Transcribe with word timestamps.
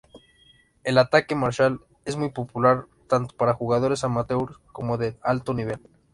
El 0.83 0.97
ataque 0.97 1.35
Marshall 1.35 1.79
es 2.05 2.15
muy 2.15 2.31
popular 2.31 2.87
tanto 3.07 3.37
para 3.37 3.53
jugadores 3.53 4.03
amateur, 4.03 4.55
como 4.73 4.97
de 4.97 5.15
alto 5.21 5.53
nivel. 5.53 5.79